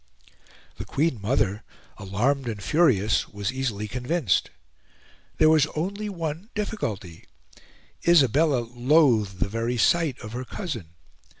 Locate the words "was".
3.29-3.53, 5.47-5.67